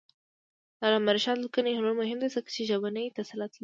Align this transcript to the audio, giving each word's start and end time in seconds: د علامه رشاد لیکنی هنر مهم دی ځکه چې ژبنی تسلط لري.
د 0.77 0.79
علامه 0.87 1.11
رشاد 1.15 1.37
لیکنی 1.43 1.77
هنر 1.77 1.93
مهم 2.01 2.17
دی 2.21 2.29
ځکه 2.35 2.49
چې 2.55 2.67
ژبنی 2.69 3.15
تسلط 3.17 3.51
لري. 3.55 3.59